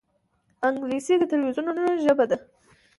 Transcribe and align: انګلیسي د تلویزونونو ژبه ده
انګلیسي 0.67 1.15
د 1.19 1.23
تلویزونونو 1.31 1.81
ژبه 2.03 2.25
ده 2.29 2.37